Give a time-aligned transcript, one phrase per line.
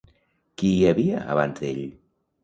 [0.61, 1.83] Qui hi havia abans d'ell?